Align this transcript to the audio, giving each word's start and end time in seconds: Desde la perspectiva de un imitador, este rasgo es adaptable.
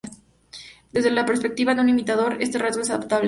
Desde 0.93 1.11
la 1.11 1.27
perspectiva 1.27 1.75
de 1.75 1.81
un 1.81 1.89
imitador, 1.89 2.37
este 2.41 2.57
rasgo 2.57 2.81
es 2.81 2.89
adaptable. 2.89 3.19